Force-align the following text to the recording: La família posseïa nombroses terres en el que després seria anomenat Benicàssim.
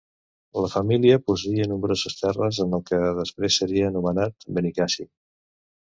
La 0.61 0.69
família 0.75 1.19
posseïa 1.27 1.67
nombroses 1.73 2.17
terres 2.21 2.61
en 2.65 2.73
el 2.79 2.83
que 2.89 3.03
després 3.21 3.61
seria 3.63 3.91
anomenat 3.95 4.51
Benicàssim. 4.59 5.13